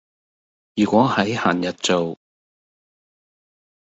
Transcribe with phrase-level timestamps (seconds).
[0.75, 2.17] 如果喺閒日做